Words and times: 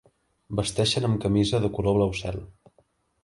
Vesteixen 0.59 1.05
amb 1.09 1.19
camisa 1.27 1.61
de 1.65 1.71
color 1.77 1.97
blau 1.99 2.15
cel. 2.23 2.41